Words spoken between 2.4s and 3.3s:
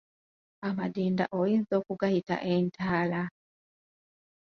entaala.